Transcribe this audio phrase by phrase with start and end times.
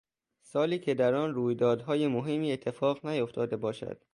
[0.41, 4.01] سالی که در آن رویدادهای مهمی اتفاق نیفتاده باشد